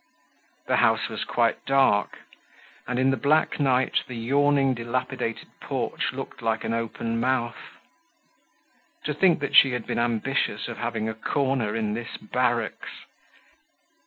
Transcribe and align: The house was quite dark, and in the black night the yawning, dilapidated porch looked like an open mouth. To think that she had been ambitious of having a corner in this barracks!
The 0.65 0.77
house 0.77 1.09
was 1.09 1.25
quite 1.25 1.63
dark, 1.67 2.17
and 2.87 2.97
in 2.97 3.11
the 3.11 3.17
black 3.17 3.59
night 3.59 4.01
the 4.07 4.15
yawning, 4.15 4.73
dilapidated 4.73 5.49
porch 5.59 6.11
looked 6.11 6.41
like 6.41 6.63
an 6.63 6.73
open 6.73 7.19
mouth. 7.19 7.77
To 9.03 9.13
think 9.13 9.41
that 9.41 9.55
she 9.55 9.73
had 9.73 9.85
been 9.85 9.99
ambitious 9.99 10.67
of 10.67 10.79
having 10.79 11.07
a 11.07 11.13
corner 11.13 11.75
in 11.75 11.93
this 11.93 12.17
barracks! 12.17 12.89